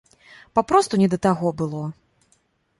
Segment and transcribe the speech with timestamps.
[0.59, 1.85] Папросту не да таго было.